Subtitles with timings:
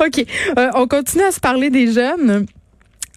[0.00, 0.24] OK.
[0.58, 2.46] Euh, on continue à se parler des jeunes.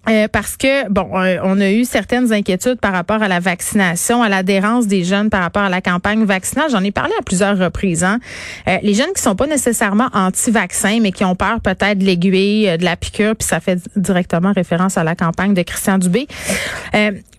[0.09, 4.21] Euh, parce que bon, euh, on a eu certaines inquiétudes par rapport à la vaccination,
[4.21, 6.69] à l'adhérence des jeunes par rapport à la campagne vaccinale.
[6.69, 8.03] J'en ai parlé à plusieurs reprises.
[8.03, 8.19] Hein.
[8.67, 12.77] Euh, les jeunes qui sont pas nécessairement anti-vaccins, mais qui ont peur peut-être de l'aiguille,
[12.77, 16.27] de la piqûre, puis ça fait directement référence à la campagne de Christian Dubé.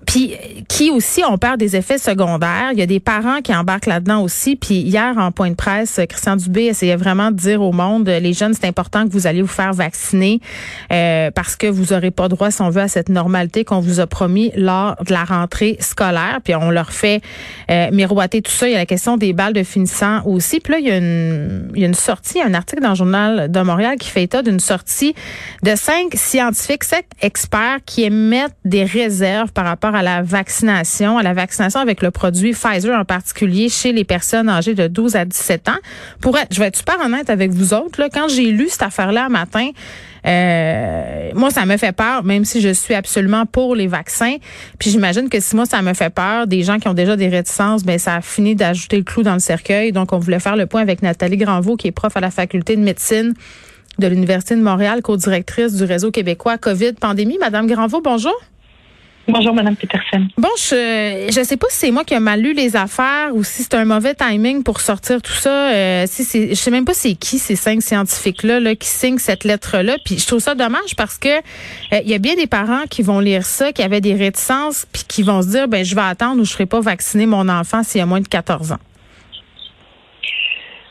[0.06, 0.34] Puis
[0.68, 2.70] qui aussi ont peur des effets secondaires.
[2.72, 4.56] Il y a des parents qui embarquent là-dedans aussi.
[4.56, 8.32] Puis hier, en point de presse, Christian Dubé essayait vraiment de dire au monde, les
[8.32, 10.40] jeunes, c'est important que vous allez vous faire vacciner
[10.92, 14.06] euh, parce que vous aurez pas droit, on veut, à cette normalité qu'on vous a
[14.06, 16.40] promis lors de la rentrée scolaire.
[16.42, 17.20] Puis on leur fait
[17.70, 18.68] euh, miroiter tout ça.
[18.68, 20.60] Il y a la question des balles de finissant aussi.
[20.60, 22.94] Puis là, il y a une, il y a une sortie, un article dans le
[22.94, 25.14] journal de Montréal qui fait état d'une sortie
[25.62, 31.22] de cinq scientifiques, cinq experts qui émettent des réserves par rapport à la vaccination, à
[31.22, 35.24] la vaccination avec le produit Pfizer en particulier chez les personnes âgées de 12 à
[35.24, 35.78] 17 ans.
[36.20, 38.82] Pour être, je vais être super honnête avec vous autres, là, quand j'ai lu cette
[38.82, 39.70] affaire-là matin,
[40.26, 44.36] euh, moi, ça me fait peur, même si je suis absolument pour les vaccins.
[44.78, 47.28] Puis j'imagine que si moi, ça me fait peur, des gens qui ont déjà des
[47.28, 49.92] réticences, ben ça a fini d'ajouter le clou dans le cercueil.
[49.92, 52.76] Donc, on voulait faire le point avec Nathalie Granvaux, qui est prof à la faculté
[52.76, 53.34] de médecine
[53.98, 57.38] de l'Université de Montréal, co-directrice du réseau québécois COVID pandémie.
[57.38, 58.34] Madame Granvaux, bonjour.
[59.26, 60.26] Bonjour, Madame Peterson.
[60.36, 63.42] Bon, je je sais pas si c'est moi qui ai mal lu les affaires ou
[63.42, 65.72] si c'est un mauvais timing pour sortir tout ça.
[65.72, 68.88] Euh, si c'est, je sais même pas c'est qui ces cinq scientifiques là, là qui
[68.88, 69.96] signent cette lettre là.
[70.04, 73.02] Puis je trouve ça dommage parce que euh, il y a bien des parents qui
[73.02, 76.02] vont lire ça, qui avaient des réticences, puis qui vont se dire ben je vais
[76.02, 78.78] attendre ou je serai pas vacciner mon enfant s'il a moins de 14 ans.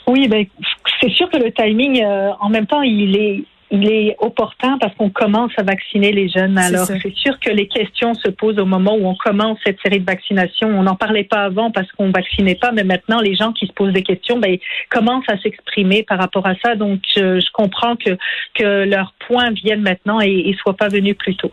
[0.07, 0.45] Oui, ben
[1.01, 3.43] c'est sûr que le timing, euh, en même temps, il est
[3.73, 6.59] il est opportun parce qu'on commence à vacciner les jeunes.
[6.59, 9.99] Alors, c'est sûr que les questions se posent au moment où on commence cette série
[9.99, 10.67] de vaccinations.
[10.67, 13.73] On n'en parlait pas avant parce qu'on vaccinait pas, mais maintenant, les gens qui se
[13.73, 14.57] posent des questions, ben,
[14.91, 16.75] commencent à s'exprimer par rapport à ça.
[16.75, 18.11] Donc, je, je comprends que,
[18.53, 21.51] que leurs points viennent maintenant et ne soient pas venus plus tôt.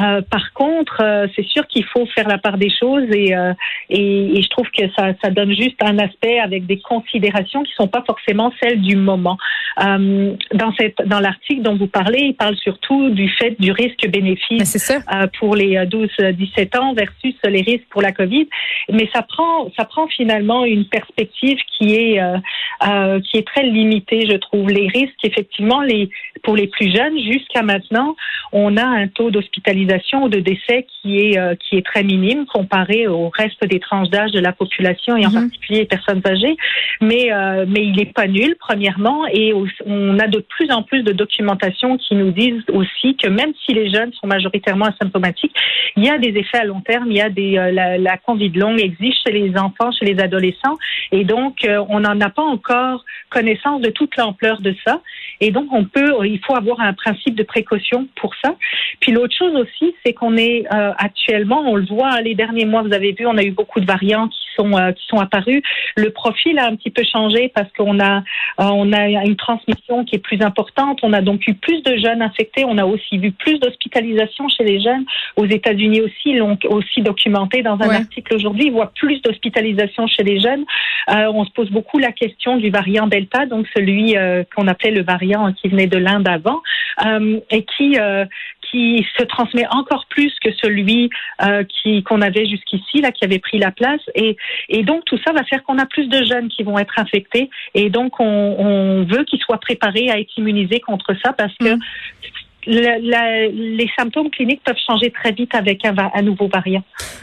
[0.00, 3.52] Euh, par contre, euh, c'est sûr qu'il faut faire la part des choses et, euh,
[3.90, 7.72] et, et, je trouve que ça, ça donne juste un aspect avec des considérations qui
[7.74, 9.36] sont pas forcément celles du moment.
[9.78, 15.26] Dans cette, dans l'article, dont vous parlez, il parle surtout du fait du risque-bénéfice euh,
[15.38, 18.48] pour les 12-17 euh, ans versus les risques pour la COVID.
[18.92, 24.26] Mais ça prend, ça prend finalement une perspective qui est, euh, qui est très limitée,
[24.28, 24.68] je trouve.
[24.68, 26.10] Les risques, effectivement, les,
[26.42, 28.16] pour les plus jeunes, jusqu'à maintenant,
[28.52, 33.06] on a un taux d'hospitalisation ou de décès qui est, qui est très minime comparé
[33.06, 35.48] au reste des tranches d'âge de la population et en mhm.
[35.48, 36.56] particulier les personnes âgées.
[37.00, 37.28] Mais,
[37.66, 39.52] mais il n'est pas nul, premièrement, et
[39.86, 41.37] on a de plus en plus de documents
[41.98, 45.54] qui nous disent aussi que même si les jeunes sont majoritairement asymptomatiques,
[45.96, 48.50] il y a des effets à long terme, il y a euh, la, la Covid
[48.50, 50.76] longue existe chez les enfants, chez les adolescents,
[51.12, 55.00] et donc euh, on n'en a pas encore connaissance de toute l'ampleur de ça,
[55.40, 58.56] et donc on peut, il faut avoir un principe de précaution pour ça.
[59.00, 62.66] Puis l'autre chose aussi, c'est qu'on est, euh, actuellement, on le voit hein, les derniers
[62.66, 65.62] mois, vous avez vu, on a eu beaucoup de variants qui sont qui sont apparus.
[65.96, 68.22] Le profil a un petit peu changé parce qu'on a
[68.58, 72.22] on a une transmission qui est plus importante, on a donc eu plus de jeunes
[72.22, 72.64] infectés.
[72.66, 75.04] On a aussi vu plus d'hospitalisations chez les jeunes.
[75.36, 78.66] Aux États-Unis aussi, l'ont aussi documenté dans un article aujourd'hui.
[78.66, 80.64] Ils voient plus d'hospitalisations chez les jeunes.
[81.10, 84.90] Euh, on se pose beaucoup la question du variant Delta, donc celui euh, qu'on appelait
[84.90, 86.60] le variant qui venait de l'Inde avant,
[87.04, 87.96] euh, et qui
[88.70, 91.10] qui se transmet encore plus que celui
[91.42, 94.00] euh, qui qu'on avait jusqu'ici là qui avait pris la place.
[94.14, 94.36] Et
[94.68, 97.50] et donc tout ça va faire qu'on a plus de jeunes qui vont être infectés.
[97.74, 101.76] Et donc on, on veut qu'ils soient préparés à être immunisés contre ça parce que
[102.66, 106.82] les symptômes cliniques peuvent changer très vite avec un, un, nouveau variant.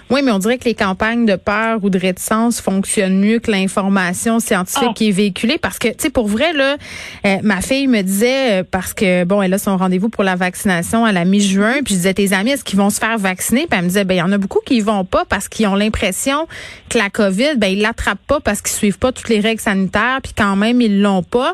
[0.10, 3.52] Oui, mais on dirait que les campagnes de peur ou de réticence fonctionnent mieux que
[3.52, 4.94] l'information scientifique ah.
[4.96, 6.78] qui est véhiculée parce que, tu sais, pour vrai, là,
[7.26, 10.36] euh, ma fille me disait, euh, parce que, bon, elle a son rendez-vous pour la
[10.36, 13.68] vaccination à la mi-juin, puis je disais, tes amis, est-ce qu'ils vont se faire vacciner?
[13.68, 15.48] Puis elle me disait, ben, il y en a beaucoup qui y vont pas parce
[15.48, 16.48] qu'ils ont l'impression
[16.90, 20.20] que la COVID, ben, ils l'attrapent pas parce qu'ils suivent pas toutes les règles sanitaires,
[20.24, 21.54] puis quand même, ils l'ont pas.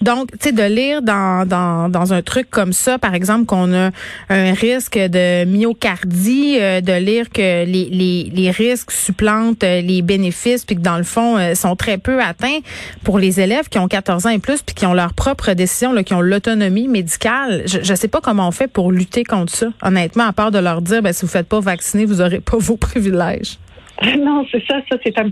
[0.00, 3.72] Donc, tu sais, de lire dans, dans, dans un truc comme ça, par exemple, qu'on
[3.74, 3.90] a
[4.28, 10.02] un risque de myocardie, euh, de lire que les, les, les risques supplantent euh, les
[10.02, 12.58] bénéfices, puis que dans le fond, euh, sont très peu atteints
[13.04, 15.92] pour les élèves qui ont 14 ans et plus, puis qui ont leur propre décision,
[15.92, 17.64] là, qui ont l'autonomie médicale.
[17.66, 20.58] Je ne sais pas comment on fait pour lutter contre ça, honnêtement, à part de
[20.58, 23.58] leur dire, ben, si vous faites pas vacciner, vous aurez pas vos privilèges.
[24.18, 25.30] Non, c'est ça, ça c'est un,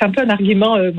[0.00, 0.76] un peu un argument.
[0.76, 0.90] Euh,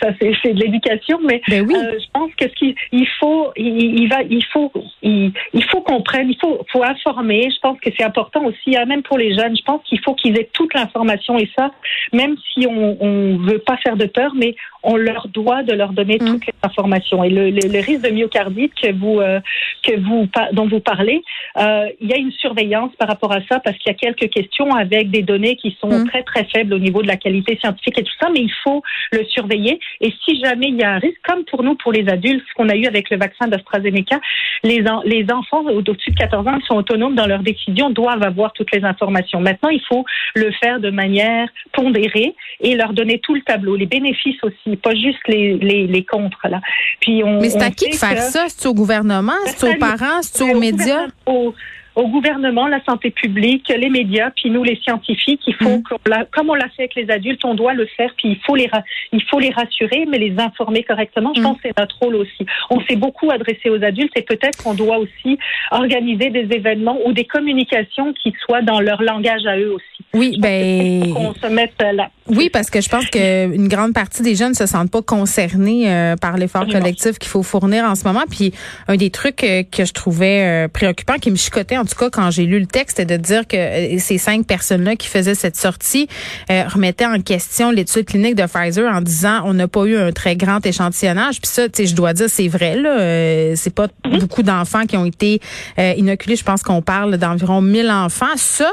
[0.00, 1.74] ça c'est de l'éducation, mais ben oui.
[1.74, 4.72] euh, je pense que ce qu'il il faut, il, va, il faut,
[5.02, 7.48] il, il faut qu'on prenne, il faut, faut informer.
[7.50, 9.56] Je pense que c'est important aussi, hein, même pour les jeunes.
[9.56, 11.70] Je pense qu'il faut qu'ils aient toute l'information et ça,
[12.12, 15.92] même si on, on veut pas faire de peur, mais on leur doit de leur
[15.92, 16.26] donner mm.
[16.26, 17.22] toutes les informations.
[17.24, 19.40] Et le, le, risque de myocardite que vous, euh,
[19.82, 21.22] que vous, dont vous parlez,
[21.58, 24.32] euh, il y a une surveillance par rapport à ça parce qu'il y a quelques
[24.32, 26.08] questions avec des données qui sont mm.
[26.08, 28.82] très très faibles au niveau de la qualité scientifique et tout ça, mais il faut
[29.12, 29.78] le surveiller.
[30.00, 32.54] Et si jamais il y a un risque, comme pour nous, pour les adultes, ce
[32.54, 34.20] qu'on a eu avec le vaccin d'AstraZeneca,
[34.64, 38.52] les, les enfants au-dessus de 14 ans qui sont autonomes dans leurs décisions doivent avoir
[38.52, 39.40] toutes les informations.
[39.40, 40.04] Maintenant, il faut
[40.34, 44.94] le faire de manière pondérée et leur donner tout le tableau, les bénéfices aussi, pas
[44.94, 46.48] juste les, les, les contres.
[46.48, 46.60] Là.
[47.00, 48.46] Puis on, Mais c'est à qui de faire ça?
[48.48, 49.32] C'est au gouvernement?
[49.46, 50.22] C'est aux parents?
[50.22, 51.06] C'est aux médias?
[51.26, 51.54] au
[51.96, 55.42] gouvernement, la santé publique, les médias, puis nous les scientifiques.
[55.46, 55.82] Il faut, mm.
[56.30, 58.12] comme on l'a fait avec les adultes, on doit le faire.
[58.16, 58.70] Puis il faut les,
[59.12, 61.32] il faut les rassurer, mais les informer correctement.
[61.34, 61.44] Je mm.
[61.44, 62.46] pense que c'est notre rôle aussi.
[62.70, 65.38] On s'est beaucoup adressé aux adultes et peut-être qu'on doit aussi
[65.70, 70.04] organiser des événements ou des communications qui soient dans leur langage à eux aussi.
[70.14, 71.12] Oui, ben.
[71.14, 72.10] Qu'on se mette là.
[72.28, 75.90] Oui, parce que je pense qu'une grande partie des jeunes ne se sentent pas concernés
[75.90, 78.22] euh, par l'effort collectif qu'il faut fournir en ce moment.
[78.30, 78.52] Puis
[78.88, 82.10] un des trucs euh, que je trouvais euh, préoccupant, qui me chicotait en tout cas
[82.10, 83.56] quand j'ai lu le texte, c'est de dire que
[83.98, 86.08] ces cinq personnes-là qui faisaient cette sortie
[86.48, 90.36] remettaient en question l'étude clinique de Pfizer en disant on n'a pas eu un très
[90.36, 91.40] grand échantillonnage.
[91.40, 93.56] Puis ça, tu sais, je dois dire, c'est vrai là.
[93.56, 94.18] c'est pas mm-hmm.
[94.20, 95.40] beaucoup d'enfants qui ont été
[95.78, 96.36] inoculés.
[96.36, 98.26] Je pense qu'on parle d'environ 1000 enfants.
[98.36, 98.70] Ça,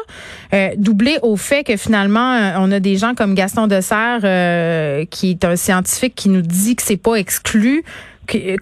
[0.78, 5.46] doublé au fait que finalement, on a des gens comme Gaston Dessert, euh, qui est
[5.46, 7.84] un scientifique qui nous dit que c'est pas exclu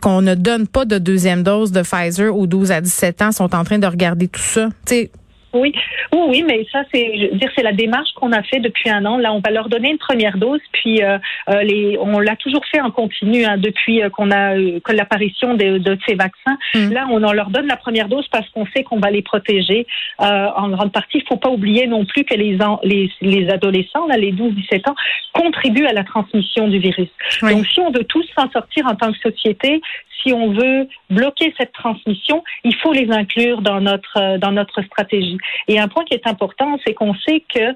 [0.02, 3.56] qu'on ne donne pas de deuxième dose de Pfizer aux 12 à 17 ans, sont
[3.56, 4.70] en train de regarder tout ça.
[4.86, 5.12] sais
[5.58, 5.74] oui,
[6.14, 9.18] oui, oui, mais ça c'est, dire, c'est la démarche qu'on a fait depuis un an.
[9.18, 11.18] Là, on va leur donner une première dose, puis euh,
[11.50, 15.54] euh les, on l'a toujours fait en continu hein, depuis euh, qu'on a que l'apparition
[15.56, 16.58] de, de, ces vaccins.
[16.76, 16.92] Mm.
[16.92, 19.86] Là, on en leur donne la première dose parce qu'on sait qu'on va les protéger
[20.22, 21.20] euh, en grande partie.
[21.20, 24.96] Il faut pas oublier non plus que les, les, les adolescents, là, les 12-17 ans,
[25.34, 27.10] contribuent à la transmission du virus.
[27.42, 29.82] Donc, si on veut tous s'en sortir en tant que société,
[30.22, 34.82] si on veut bloquer cette transmission, il faut les inclure dans notre euh, dans notre
[34.84, 35.38] stratégie.
[35.68, 37.76] Et un point qui est important, c'est qu'on sait que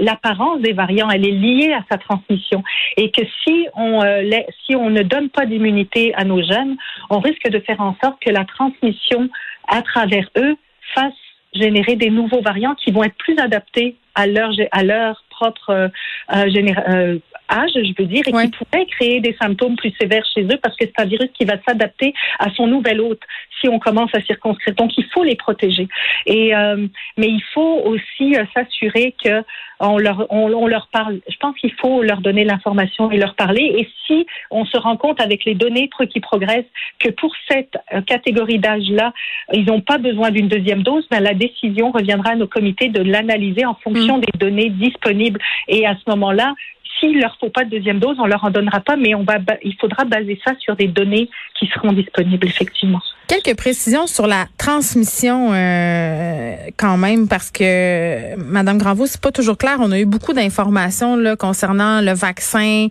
[0.00, 2.62] l'apparence des variants, elle est liée à sa transmission,
[2.96, 4.22] et que si on euh,
[4.66, 6.76] si on ne donne pas d'immunité à nos jeunes,
[7.10, 9.28] on risque de faire en sorte que la transmission
[9.68, 10.56] à travers eux
[10.94, 11.12] fasse
[11.54, 15.88] générer des nouveaux variants qui vont être plus adaptés à leur à leur propre euh,
[16.34, 17.18] euh,
[17.50, 20.76] âge, je veux dire, et qui pourrait créer des symptômes plus sévères chez eux parce
[20.76, 23.22] que c'est un virus qui va s'adapter à son nouvel hôte
[23.60, 24.74] si on commence à circonscrire.
[24.74, 25.88] Donc, il faut les protéger.
[26.26, 26.86] Et euh,
[27.16, 29.42] mais il faut aussi euh, s'assurer que
[29.80, 31.20] on leur on, leur parle.
[31.28, 33.74] Je pense qu'il faut leur donner l'information et leur parler.
[33.78, 36.64] Et si on se rend compte avec les données qui progressent
[36.98, 39.12] que pour cette euh, catégorie d'âge-là,
[39.52, 43.02] ils n'ont pas besoin d'une deuxième dose, ben la décision reviendra à nos comités de
[43.02, 44.22] l'analyser en fonction mmh.
[44.22, 45.27] des données disponibles.
[45.68, 46.54] Et à ce moment-là,
[46.98, 49.38] s'il leur faut pas de deuxième dose, on leur en donnera pas, mais on va,
[49.62, 51.28] il faudra baser ça sur des données
[51.58, 53.02] qui seront disponibles effectivement.
[53.28, 59.58] Quelques précisions sur la transmission euh, quand même parce que Madame Granvaux, c'est pas toujours
[59.58, 59.76] clair.
[59.80, 62.86] On a eu beaucoup d'informations là concernant le vaccin,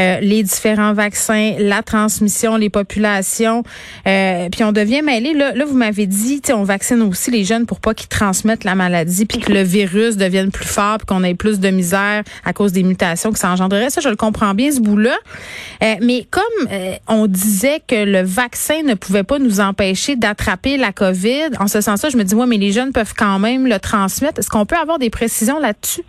[0.00, 3.62] euh, les différents vaccins, la transmission, les populations.
[4.08, 5.34] Euh, puis on devient mêlé.
[5.34, 8.74] Là, là vous m'avez dit, on vaccine aussi les jeunes pour pas qu'ils transmettent la
[8.74, 12.52] maladie, puis que le virus devienne plus fort, puis qu'on ait plus de misère à
[12.52, 13.90] cause des mutations que ça engendrerait.
[13.90, 15.16] Ça, je le comprends bien ce bout-là.
[15.80, 16.42] mais comme
[17.06, 19.75] on disait que le vaccin ne pouvait pas nous en
[20.16, 21.50] d'attraper la COVID.
[21.60, 24.40] En ce sens-là, je me dis, moi, mais les jeunes peuvent quand même le transmettre.
[24.40, 26.02] Est-ce qu'on peut avoir des précisions là-dessus?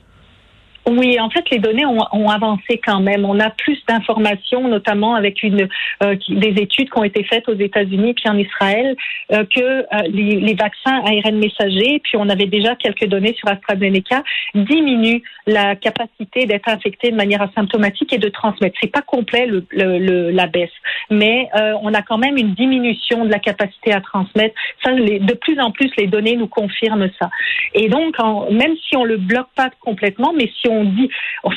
[0.88, 3.26] Oui, en fait, les données ont, ont avancé quand même.
[3.26, 5.68] On a plus d'informations, notamment avec une
[6.02, 8.96] euh, des études qui ont été faites aux États-Unis puis en Israël,
[9.34, 13.50] euh, que euh, les, les, vaccins ARN messagers, puis on avait déjà quelques données sur
[13.50, 14.24] AstraZeneca,
[14.56, 18.78] diminuent la capacité d'être infecté de manière asymptomatique et de transmettre.
[18.82, 20.70] C'est pas complet le, le, la baisse,
[21.10, 21.50] mais
[21.82, 24.56] on a quand même une diminution de la capacité à transmettre.
[24.84, 27.30] Ça, les, de plus en plus, les données nous confirment ça.
[27.74, 31.10] Et donc, en, même si on le bloque pas complètement, mais si on on dit,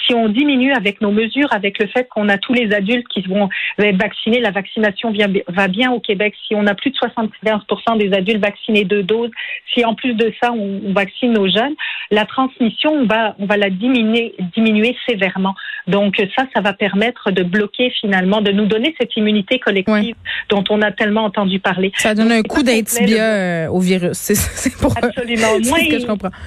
[0.07, 3.23] si on diminue avec nos mesures, avec le fait qu'on a tous les adultes qui
[3.23, 3.49] vont
[3.79, 5.13] être vaccinés, la vaccination
[5.49, 6.35] va bien au Québec.
[6.47, 9.31] Si on a plus de 75% des adultes vaccinés deux doses,
[9.73, 11.75] si en plus de ça on, vaccine nos jeunes,
[12.11, 15.55] la transmission on va on va la diminuer diminuer sévèrement.
[15.87, 20.15] Donc ça, ça va permettre de bloquer finalement, de nous donner cette immunité collective
[20.49, 21.93] dont on a tellement entendu parler.
[21.97, 24.17] Ça donne un coup d'intibia euh, au virus.
[24.17, 25.59] C'est pour Absolument.
[25.69, 25.79] Moi,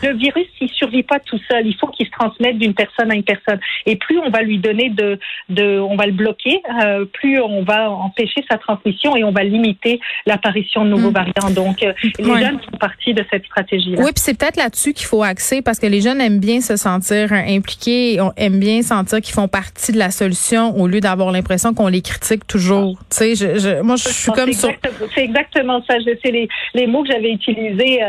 [0.03, 1.65] le virus, il survit pas tout seul.
[1.68, 3.60] Il faut qu'il se transmette d'une personne à une personne.
[3.86, 7.63] Et plus on va lui donner de, de on va le bloquer, euh, plus on
[7.63, 11.13] va empêcher sa transmission et on va limiter l'apparition de nouveaux mm.
[11.13, 11.50] variants.
[11.51, 13.98] Donc, euh, les jeunes font partie de cette stratégie-là.
[14.00, 16.75] Oui, puis c'est peut-être là-dessus qu'il faut axer parce que les jeunes aiment bien se
[16.75, 21.74] sentir impliqués, aiment bien sentir qu'ils font partie de la solution au lieu d'avoir l'impression
[21.74, 22.98] qu'on les critique toujours.
[23.10, 24.70] Tu sais, je, je, moi, je suis comme ça.
[25.13, 25.96] C'est exactement ça.
[26.24, 28.00] C'est les, les mots que j'avais utilisés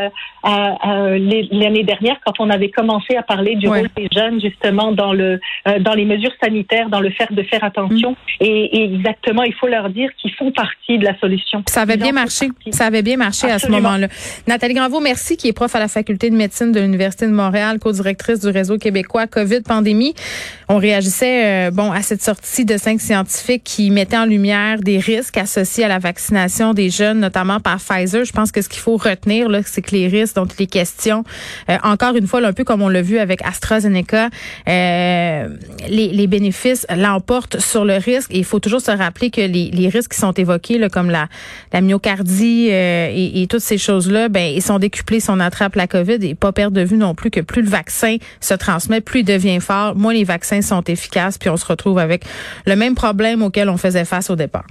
[0.45, 1.17] euh,
[1.51, 5.39] l'année dernière quand on avait commencé à parler du rôle des jeunes justement dans le
[5.67, 8.11] euh, dans les mesures sanitaires, dans le faire de faire attention.
[8.11, 8.15] Mm.
[8.41, 11.63] Et, exactement, il faut leur dire qu'ils font partie de la solution.
[11.67, 12.49] ça avait bien marché.
[12.71, 14.07] Ça avait bien marché à ce moment-là.
[14.47, 17.79] Nathalie Granvaux, merci, qui est prof à la faculté de médecine de l'Université de Montréal,
[17.79, 20.13] co-directrice du réseau québécois COVID pandémie.
[20.69, 24.99] On réagissait euh, bon à cette sortie de cinq scientifiques qui mettaient en lumière des
[24.99, 28.25] risques associés à la vaccination des jeunes, notamment par Pfizer.
[28.25, 31.23] Je pense que ce qu'il faut retenir c'est que les risques dont les questions,
[31.69, 34.24] euh, encore une fois, un peu comme on l'a vu avec AstraZeneca,
[34.67, 35.49] euh,
[35.87, 38.31] les, les, bénéfices l'emportent sur le risque.
[38.33, 41.27] Il faut toujours se rappeler que les, les risques qui sont évoqués, là, comme la,
[41.73, 45.75] la myocardie euh, et, et, toutes ces choses-là, ben ils sont décuplés si on attrape
[45.75, 49.01] la COVID et pas perdre de vue non plus que plus le vaccin se transmet,
[49.01, 52.23] plus il devient fort, moins les vaccins sont efficaces, puis on se retrouve avec
[52.65, 54.65] le même problème auquel on faisait face au départ.